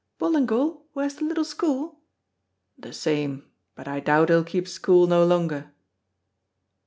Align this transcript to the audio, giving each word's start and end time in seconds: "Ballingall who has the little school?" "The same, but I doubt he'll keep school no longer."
"Ballingall 0.19 0.81
who 0.95 0.99
has 1.01 1.13
the 1.17 1.25
little 1.25 1.43
school?" 1.45 1.99
"The 2.75 2.91
same, 2.91 3.51
but 3.75 3.87
I 3.87 3.99
doubt 3.99 4.29
he'll 4.29 4.43
keep 4.43 4.67
school 4.67 5.05
no 5.05 5.23
longer." 5.23 5.73